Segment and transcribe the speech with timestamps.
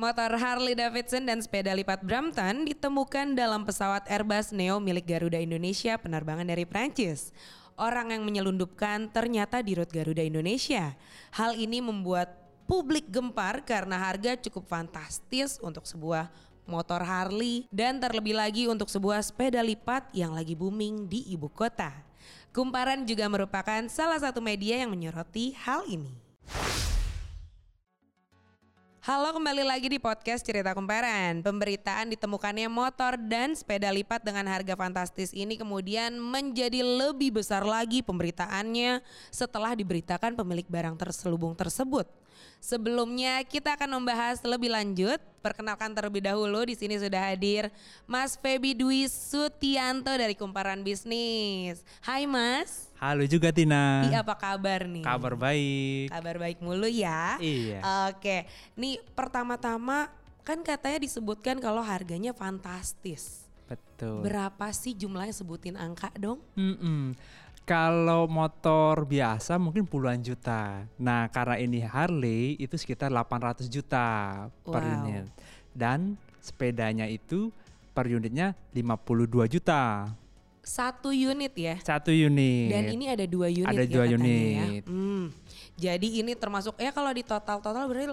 [0.00, 6.00] Motor Harley Davidson dan sepeda lipat Brampton ditemukan dalam pesawat Airbus Neo milik Garuda Indonesia
[6.00, 7.36] penerbangan dari Prancis.
[7.76, 10.96] Orang yang menyelundupkan ternyata di rute Garuda Indonesia.
[11.36, 12.32] Hal ini membuat
[12.64, 16.32] publik gempar karena harga cukup fantastis untuk sebuah
[16.64, 21.92] motor Harley dan terlebih lagi untuk sebuah sepeda lipat yang lagi booming di ibu kota.
[22.56, 26.16] Kumparan juga merupakan salah satu media yang menyoroti hal ini.
[29.10, 31.42] Halo kembali lagi di podcast Cerita Kumparan.
[31.42, 38.06] Pemberitaan ditemukannya motor dan sepeda lipat dengan harga fantastis ini kemudian menjadi lebih besar lagi
[38.06, 39.02] pemberitaannya
[39.34, 42.06] setelah diberitakan pemilik barang terselubung tersebut.
[42.62, 45.18] Sebelumnya kita akan membahas lebih lanjut.
[45.42, 47.66] Perkenalkan terlebih dahulu di sini sudah hadir
[48.06, 51.82] Mas Febi Dwi Sutianto dari Kumparan Bisnis.
[52.06, 52.89] Hai Mas.
[53.00, 54.04] Halo juga Tina.
[54.04, 55.00] Iya apa kabar nih?
[55.00, 56.12] Kabar baik.
[56.12, 57.40] Kabar baik mulu ya.
[57.40, 57.80] Iya.
[58.12, 58.44] Oke,
[58.76, 60.12] nih pertama-tama
[60.44, 63.48] kan katanya disebutkan kalau harganya fantastis.
[63.64, 64.20] Betul.
[64.28, 66.44] Berapa sih jumlahnya sebutin angka dong?
[66.52, 67.16] Mm-mm.
[67.64, 70.84] Kalau motor biasa mungkin puluhan juta.
[71.00, 74.92] Nah karena ini Harley itu sekitar 800 juta per Wow.
[75.00, 75.24] unit.
[75.72, 77.48] Dan sepedanya itu
[77.96, 80.12] per unitnya 52 juta.
[80.60, 81.76] Satu unit ya.
[81.80, 82.68] Satu unit.
[82.68, 84.52] Dan ini ada dua unit Ada ya dua katanya unit.
[84.52, 84.66] ya.
[84.86, 85.24] Hmm.
[85.80, 88.12] Jadi ini termasuk ya kalau di total-total berarti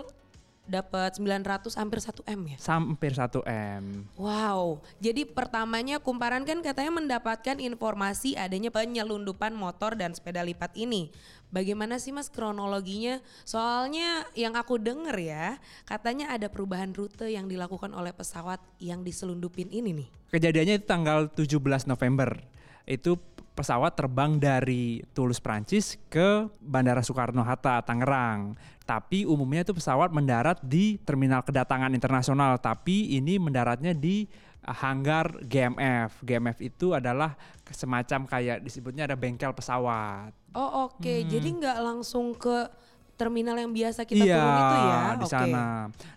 [0.68, 2.58] dapat 900 hampir 1 M ya.
[2.68, 3.84] Hampir 1 M.
[4.20, 11.10] Wow, jadi pertamanya kumparan kan katanya mendapatkan informasi adanya penyelundupan motor dan sepeda lipat ini.
[11.48, 13.24] Bagaimana sih mas kronologinya?
[13.48, 15.56] Soalnya yang aku denger ya,
[15.88, 20.08] katanya ada perubahan rute yang dilakukan oleh pesawat yang diselundupin ini nih.
[20.36, 22.36] Kejadiannya itu tanggal 17 November.
[22.84, 23.16] Itu
[23.58, 28.54] pesawat terbang dari Toulouse Prancis ke Bandara Soekarno-Hatta Tangerang.
[28.86, 34.30] Tapi umumnya itu pesawat mendarat di terminal kedatangan internasional, tapi ini mendaratnya di
[34.62, 36.22] uh, hanggar GMF.
[36.22, 37.34] GMF itu adalah
[37.74, 40.32] semacam kayak disebutnya ada bengkel pesawat.
[40.54, 42.70] Oh oke, jadi nggak langsung ke
[43.18, 45.02] terminal yang biasa kita iya, turun itu ya?
[45.18, 45.66] di sana.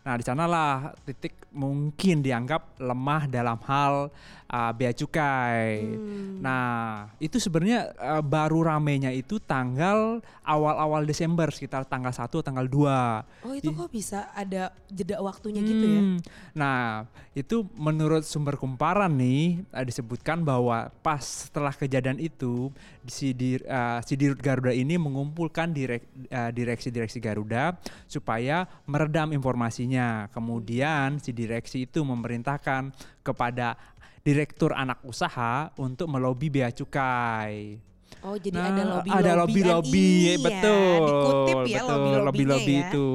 [0.05, 0.72] Nah, di sanalah
[1.09, 4.12] titik mungkin dianggap lemah dalam hal
[4.53, 5.81] uh, bea cukai.
[5.97, 6.44] Hmm.
[6.44, 13.49] Nah, itu sebenarnya uh, baru ramenya itu tanggal awal-awal Desember sekitar tanggal 1 tanggal 2.
[13.49, 16.03] Oh itu kok bisa ada jeda waktunya gitu ya?
[16.05, 16.19] Hmm,
[16.53, 22.75] Nah, itu menurut sumber kumparan nih eh, disebutkan bahwa pas setelah kejadian itu
[23.07, 27.79] si di eh, si Dirut Garuda ini mengumpulkan direk, eh, direksi-direksi Garuda
[28.11, 30.27] supaya meredam informasinya.
[30.35, 32.91] Kemudian si direksi itu memerintahkan
[33.23, 33.79] kepada
[34.27, 37.79] direktur anak usaha untuk melobi bea cukai.
[38.21, 40.11] Oh jadi Nah, ada lobby ada lobby lobby
[40.45, 42.83] betul dikutip ya betul, lobby lobby lobby ya.
[42.85, 43.09] itu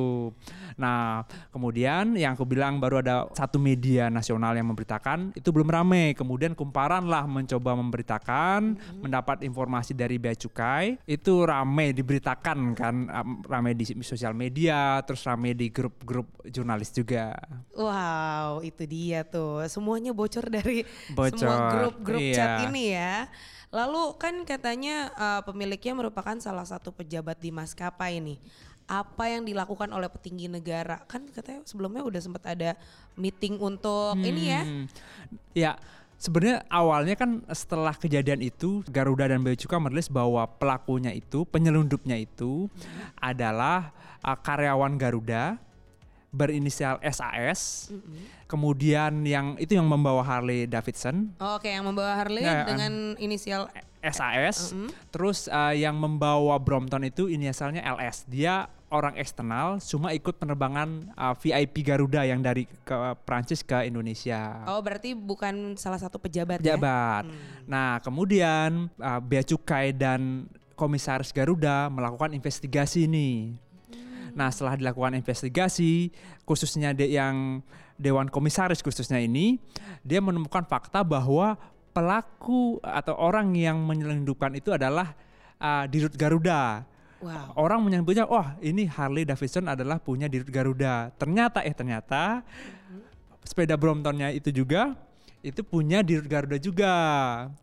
[0.75, 6.13] nah kemudian yang aku bilang baru ada satu media nasional yang memberitakan itu belum rame
[6.13, 9.02] kemudian kumparan lah mencoba memberitakan Mm-hmm.
[9.02, 15.24] mendapat informasi dari bea cukai itu rame diberitakan kan am, rame di sosial media terus
[15.24, 17.36] rame di grup-grup jurnalis juga
[17.75, 22.36] Wow itu dia tuh semuanya bocor dari Bocor, semua grup-grup iya.
[22.36, 23.28] chat ini ya.
[23.74, 28.40] Lalu kan katanya uh, pemiliknya merupakan salah satu pejabat di maskapai ini.
[28.85, 31.01] Apa yang dilakukan oleh petinggi negara?
[31.09, 32.78] Kan katanya sebelumnya udah sempat ada
[33.18, 34.62] meeting untuk ini ya.
[34.62, 34.85] Hmm.
[35.57, 35.72] Ya,
[36.22, 42.16] sebenarnya awalnya kan setelah kejadian itu Garuda dan Bea Cukai merilis bahwa pelakunya itu, penyelundupnya
[42.16, 42.69] itu
[43.18, 43.90] adalah
[44.22, 45.57] uh, karyawan Garuda
[46.35, 47.90] berinisial SAS.
[48.46, 53.72] Kemudian yang itu yang membawa Harley Davidson Oh, Oke yang membawa Harley Ya, dengan inisial
[54.06, 54.69] SAS.
[54.69, 54.94] Mm-mm.
[55.09, 58.29] Terus uh, yang membawa Brompton itu inisialnya LS.
[58.29, 62.95] Dia orang eksternal, cuma ikut penerbangan uh, VIP Garuda yang dari ke
[63.25, 64.62] Prancis ke Indonesia.
[64.69, 66.78] Oh berarti bukan salah satu pejabat, ya?
[66.78, 67.25] Pejabat.
[67.66, 70.45] Nah, kemudian uh, Bea Cukai dan
[70.78, 73.57] Komisaris Garuda melakukan investigasi nih.
[74.36, 76.12] Nah, setelah dilakukan investigasi,
[76.44, 77.64] khususnya de yang
[77.96, 79.56] Dewan Komisaris khususnya ini,
[80.04, 81.56] dia menemukan fakta bahwa
[81.96, 85.16] pelaku atau orang yang menyelundupkan itu adalah
[85.64, 86.84] uh, Dirut Garuda.
[87.24, 87.56] Wow.
[87.56, 91.16] Orang menyebutnya, wah ini Harley Davidson adalah punya Dirut Garuda.
[91.16, 92.44] Ternyata eh ternyata
[93.48, 95.00] sepeda Bromptonnya itu juga
[95.40, 96.94] itu punya Dirut Garuda juga.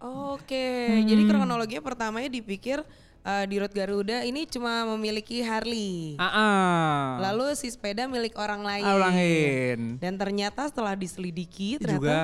[0.01, 1.05] Oke, Hmm.
[1.05, 2.81] jadi kronologinya pertamanya dipikir
[3.23, 6.19] uh, di Road Garuda ini cuma memiliki Harley.
[6.19, 7.03] Ah, ah.
[7.31, 8.85] Lalu si sepeda milik orang lain.
[8.85, 9.79] Ah, orang lain.
[9.99, 12.19] Dan ternyata setelah diselidiki ternyata juga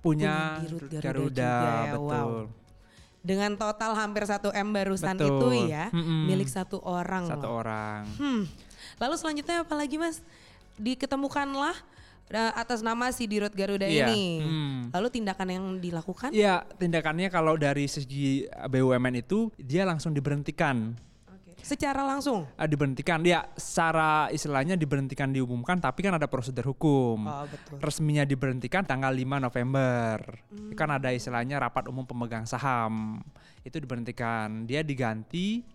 [0.00, 0.34] punya punya
[0.64, 2.08] Dirut Dirut Garuda Garuda, juga ya, betul.
[2.08, 2.30] wow.
[3.20, 5.28] dengan total hampir 1 M barusan Betul.
[5.28, 6.24] itu ya, Mm-mm.
[6.24, 7.28] milik satu orang.
[7.28, 7.60] Satu loh.
[7.60, 8.08] orang.
[8.16, 8.48] Hmm.
[8.96, 10.24] Lalu selanjutnya apa lagi Mas?
[10.80, 11.84] diketemukanlah uh,
[12.30, 14.38] atas nama si Dirut Garuda Iya, ini.
[14.38, 14.94] hmm.
[14.94, 16.30] Lalu tindakan yang dilakukan?
[16.30, 20.94] Iya, tindakannya kalau dari segi BUMN itu dia langsung diberhentikan.
[21.26, 21.58] Oke.
[21.60, 22.46] Secara langsung.
[22.54, 27.26] Ah, diberhentikan ya secara istilahnya diberhentikan diumumkan tapi kan ada prosedur hukum.
[27.26, 27.82] Oh, betul.
[27.82, 30.16] Resminya diberhentikan tanggal 5 November.
[30.54, 30.72] Hmm.
[30.78, 33.18] Kan ada istilahnya rapat umum pemegang saham.
[33.66, 34.70] Itu diberhentikan.
[34.70, 35.66] Dia diganti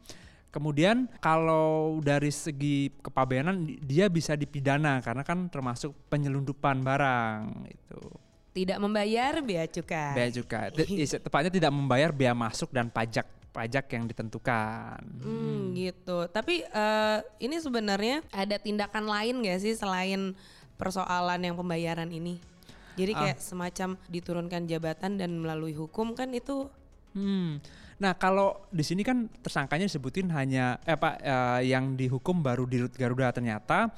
[0.56, 8.00] Kemudian kalau dari segi kepabeanan dia bisa dipidana karena kan termasuk penyelundupan barang itu.
[8.56, 10.16] Tidak membayar bea cukai.
[10.16, 10.72] Bea cukai.
[11.20, 15.04] Tepatnya tidak membayar bea masuk dan pajak pajak yang ditentukan.
[15.20, 16.32] Hmm, gitu.
[16.32, 20.40] Tapi eh, ini sebenarnya ada tindakan lain gak sih selain
[20.80, 22.40] persoalan yang pembayaran ini?
[22.96, 23.28] Jadi Ah.
[23.28, 26.72] kayak semacam diturunkan jabatan dan melalui hukum kan itu
[27.16, 27.64] Hmm.
[27.96, 32.84] Nah kalau di sini kan tersangkanya disebutin hanya eh, apa eh, yang dihukum baru di
[32.92, 33.92] Garuda ternyata.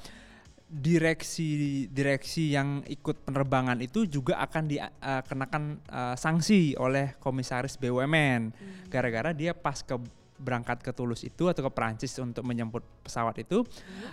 [0.68, 8.52] Direksi direksi yang ikut penerbangan itu juga akan dikenakan eh, sanksi oleh komisaris BUMN
[8.92, 9.96] gara-gara dia pas ke
[10.36, 13.64] berangkat ke Tulus itu atau ke Perancis untuk menjemput pesawat itu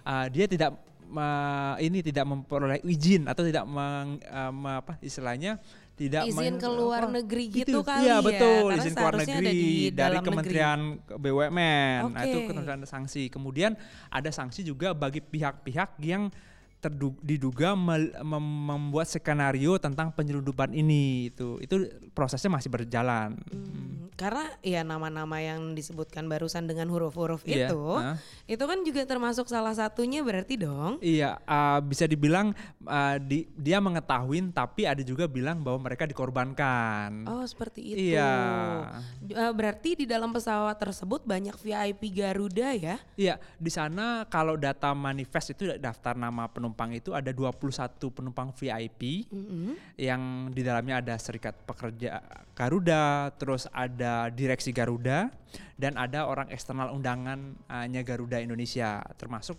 [0.07, 0.79] eh, dia tidak
[1.11, 5.59] me- ini tidak memperoleh izin atau tidak meng, eh, me- apa istilahnya
[5.95, 8.23] tidak izin men- ke luar apa, negeri gitu, kali Iya ya.
[8.23, 9.63] betul, izin ke luar negeri di
[9.95, 10.27] dari dalam negeri.
[10.27, 10.79] Kementerian
[11.15, 11.99] BUMN.
[12.11, 13.23] Nah, itu ketentuan ada sanksi.
[13.31, 13.71] Kemudian
[14.11, 16.27] ada sanksi juga bagi pihak-pihak yang
[16.85, 23.33] terdu- diduga mel- mem- membuat skenario tentang penyelundupan ini itu itu prosesnya masih berjalan.
[23.49, 28.15] Hmm, karena ya nama-nama yang disebutkan barusan dengan huruf-huruf Iya, itu, ah.
[28.45, 31.01] itu kan juga termasuk salah satunya berarti dong.
[31.01, 32.53] Iya, uh, bisa dibilang
[32.85, 37.25] uh, di- dia mengetahui, tapi ada juga bilang bahwa mereka dikorbankan.
[37.25, 38.13] Oh seperti itu.
[38.13, 38.31] Iya.
[39.25, 42.95] Eh, berarti di dalam pesawat tersebut banyak VIP Garuda ya?
[43.15, 47.55] Iya, di sana kalau data manifest itu daftar nama penumpang itu ada 21
[48.11, 49.73] penumpang VIP Mm-mm.
[49.95, 52.19] yang di dalamnya ada Serikat Pekerja
[52.51, 55.31] Garuda, terus ada Direksi Garuda
[55.79, 58.99] dan ada orang eksternal undangannya Garuda Indonesia.
[59.15, 59.55] Termasuk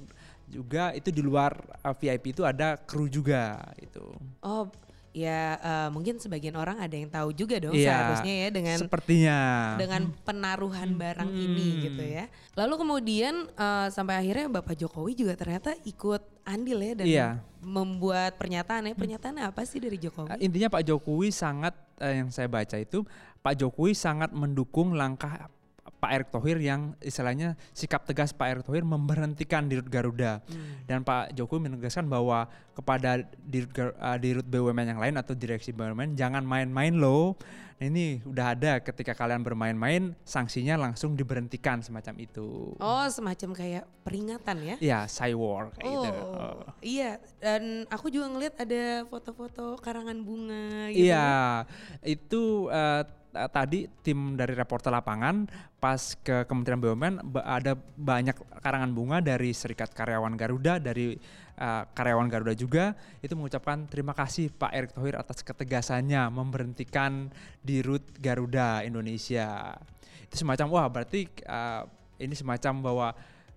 [0.46, 4.04] juga itu di luar uh, VIP itu ada kru juga itu.
[4.44, 4.70] Oh
[5.16, 9.38] ya eh, mungkin sebagian orang ada yang tahu juga dong Iya, seharusnya ya dengan Sepertinya.
[9.80, 11.80] dengan penaruhan barang ini Hmm.
[11.88, 12.24] gitu ya.
[12.52, 17.28] Lalu kemudian eh, sampai akhirnya Bapak Jokowi juga ternyata ikut andil ya dan Iya.
[17.64, 18.94] membuat pernyataan ya.
[18.94, 20.36] Pernyataannya apa sih dari Jokowi?
[20.36, 23.00] Uh, Intinya Pak Jokowi sangat eh, yang saya baca itu
[23.40, 25.48] Pak Jokowi sangat mendukung langkah
[25.96, 30.84] Pak Erick Thohir yang istilahnya sikap tegas Pak Erick Thohir memberhentikan Dirut Garuda Hmm.
[30.84, 36.12] dan Pak Jokowi menegaskan bahwa kepada Dirut, uh, Dirut BUMN yang lain atau direksi BUMN
[36.14, 37.34] jangan main-main loh.
[37.76, 42.72] Nah, ini udah ada ketika kalian bermain-main sanksinya langsung diberhentikan semacam itu.
[42.81, 44.76] Oh semacam kayak peringatan ya?
[44.81, 46.22] Ya, cywar kayak gitu.
[46.25, 47.20] Oh, iya.
[47.37, 51.04] Dan aku juga ngeliat ada foto-foto karangan bunga gitu.
[51.04, 51.69] Iya,
[52.00, 53.12] itu eh, t-
[53.53, 55.44] tadi tim dari reporter lapangan
[55.77, 58.35] pas ke Kementerian BUMN ada banyak
[58.65, 61.15] karangan bunga dari Serikat Karyawan Garuda, dari
[61.56, 67.29] eh, karyawan Garuda juga itu mengucapkan terima kasih Pak Erick Thohir atas ketegasannya memberhentikan
[67.61, 69.77] Dirut Garuda Indonesia.
[70.25, 71.83] Itu semacam wah berarti eh,
[72.17, 73.09] ini semacam bahwa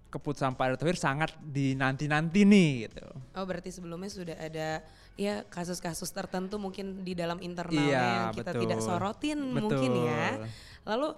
[0.10, 3.06] keputusan Pak Erick Thohir sangat dinanti-nanti nih gitu.
[3.38, 4.84] Oh berarti sebelumnya sudah ada
[5.20, 8.62] ya kasus-kasus tertentu mungkin di dalam internalnya Iya, yang kita betul.
[8.64, 9.60] tidak sorotin Betul.
[9.68, 10.26] mungkin ya.
[10.88, 11.10] Lalu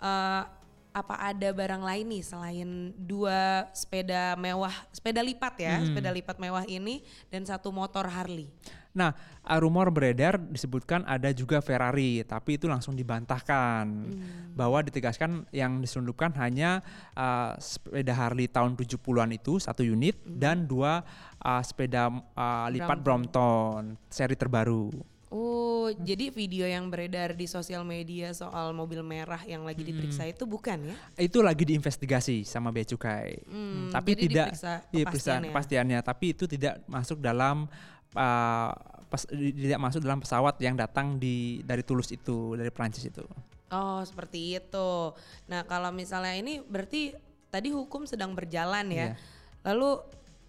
[0.00, 0.42] eh,
[0.90, 5.86] apa ada barang lain nih selain dua sepeda mewah, sepeda lipat ya, Hmm.
[5.92, 8.48] sepeda lipat mewah ini dan satu motor Harley.
[8.90, 9.14] Nah,
[9.46, 14.54] uh, rumor beredar disebutkan ada juga Ferrari, tapi itu langsung dibantahkan Hmm.
[14.58, 16.82] bahwa ditegaskan yang diselundupkan hanya
[17.14, 20.36] uh, sepeda Harley tahun 70-an itu satu unit Hmm.
[20.36, 21.06] dan dua
[21.38, 24.90] uh, sepeda uh, lipat Brompton seri terbaru.
[25.30, 30.34] Oh, jadi video yang beredar di sosial media soal mobil merah yang lagi diperiksa Hmm.
[30.34, 30.94] itu bukan ya?
[31.14, 33.38] Itu lagi diinvestigasi sama bea cukai.
[33.46, 35.48] Hmm, tapi jadi tidak diperiksa iya, kepastiannya.
[35.54, 37.70] kepastiannya, tapi itu tidak masuk dalam
[38.14, 38.70] uh,
[39.10, 43.22] pes- tidak masuk dalam pesawat yang datang di dari Tulus itu, dari Prancis itu.
[43.70, 45.14] Oh, seperti itu.
[45.46, 47.14] Nah, kalau misalnya ini berarti
[47.54, 48.96] tadi hukum sedang berjalan ya.
[48.96, 49.14] Iya.
[49.66, 49.90] Lalu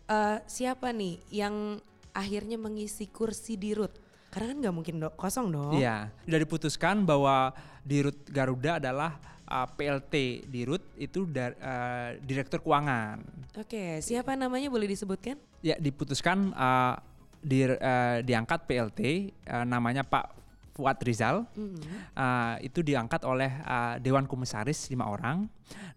[0.10, 1.78] eh, siapa nih yang
[2.18, 3.94] akhirnya mengisi kursi di Rut?
[4.32, 5.76] Karena kan nggak mungkin do- kosong dong.
[5.76, 7.52] Iya, sudah diputuskan bahwa
[7.84, 13.20] di Rut Garuda adalah uh, PLT di Rut itu dar, uh, direktur keuangan.
[13.60, 15.36] Oke, siapa namanya boleh disebutkan?
[15.60, 16.96] Ya, diputuskan uh,
[17.42, 19.02] di, uh, diangkat PLT
[19.50, 21.44] uh, namanya Pak Fuad Rizal.
[21.54, 21.78] Hmm.
[22.16, 25.46] Uh, itu diangkat oleh uh, Dewan Komisaris lima orang.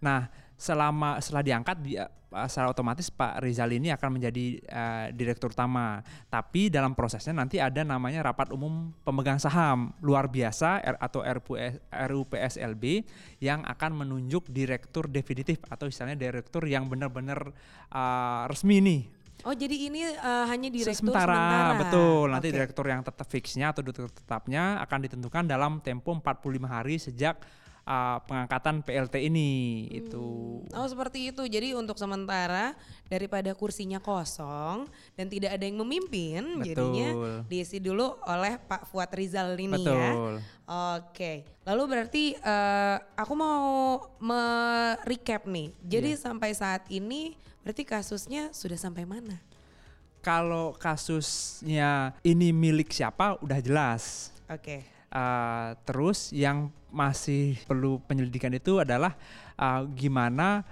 [0.03, 0.27] Nah,
[0.59, 6.03] selama setelah diangkat dia uh, secara otomatis Pak Rizal ini akan menjadi uh, direktur utama.
[6.27, 11.79] Tapi dalam prosesnya nanti ada namanya rapat umum pemegang saham luar biasa R atau RUPS,
[11.89, 12.85] RUPSLB
[13.39, 17.55] yang akan menunjuk direktur definitif atau istilahnya direktur yang benar-benar
[17.95, 19.03] uh, resmi nih
[19.43, 21.81] Oh jadi ini uh, hanya direktur sementara, sementara.
[21.83, 22.27] betul.
[22.31, 22.55] Nanti Oke.
[22.55, 27.37] direktur yang tetap fixnya atau direktur tetapnya akan ditentukan dalam tempo 45 hari sejak
[27.85, 29.51] uh, pengangkatan PLT ini
[29.93, 30.61] itu.
[30.73, 31.45] Oh seperti itu.
[31.45, 32.73] Jadi untuk sementara
[33.09, 37.39] daripada kursinya kosong dan tidak ada yang memimpin, jadinya Betul.
[37.49, 40.13] diisi dulu oleh Pak Fuad Rizal ini ya.
[40.13, 40.33] Betul.
[40.65, 41.33] Oke.
[41.69, 43.65] Lalu berarti eh, aku mau
[44.21, 45.69] me-recap nih.
[45.85, 46.21] Jadi Iya.
[46.21, 49.41] sampai saat ini berarti kasusnya sudah sampai mana?
[50.21, 54.33] Kalau kasusnya ini milik siapa udah jelas.
[54.49, 54.85] Oke.
[55.09, 59.17] Uh, terus yang masih perlu penyelidikan itu adalah
[59.59, 60.63] uh, gimana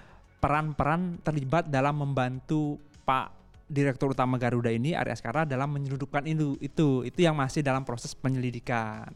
[0.43, 3.31] peran-peran terlibat dalam membantu Pak
[3.73, 8.13] Direktur Utama Garuda ini Ari Askara dalam menyeludupkan itu itu itu yang masih dalam proses
[8.13, 9.09] penyelidikan.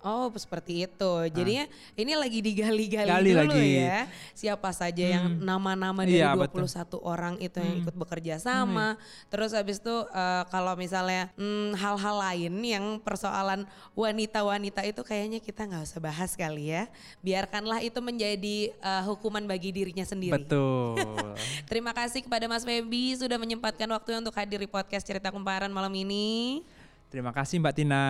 [0.00, 1.12] Oh seperti itu.
[1.28, 3.20] Jadinya ini lagi digali-gali Ah.
[3.20, 3.68] Gali dulu lagi.
[3.76, 3.98] ya.
[4.32, 5.44] Siapa saja yang Hmm.
[5.44, 7.82] nama-nama dari Iya, 21 orang itu yang Hmm.
[7.84, 8.96] ikut bekerja sama.
[9.28, 15.68] Terus habis itu eh, kalau misalnya hmm, hal-hal lain yang persoalan wanita-wanita itu kayaknya kita
[15.68, 16.88] nggak usah bahas kali ya.
[17.20, 20.32] Biarkanlah itu menjadi eh, hukuman bagi dirinya sendiri.
[20.34, 20.96] Betul.
[21.70, 25.92] Terima kasih kepada Mas Feby sudah menyempatkan waktu untuk hadir di podcast Cerita Kumparan malam
[25.92, 26.64] ini.
[27.10, 28.06] Terima kasih Mbak Tina.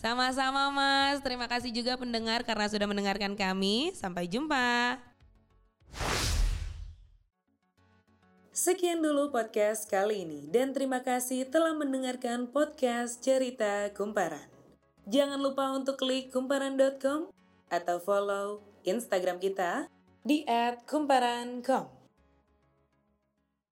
[0.00, 3.92] Sama-sama Mas, terima kasih juga pendengar karena sudah mendengarkan kami.
[3.92, 4.96] Sampai jumpa.
[8.56, 14.48] Sekian dulu podcast kali ini dan terima kasih telah mendengarkan podcast Cerita Kumparan.
[15.06, 17.30] Jangan lupa untuk klik kumparan.com
[17.68, 19.92] atau follow Instagram kita
[20.24, 20.42] di
[20.88, 21.97] @kumparan.com.